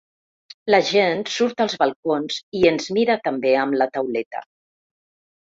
[0.75, 4.45] La gent surt als balcons i ens mira també amb la tauleta.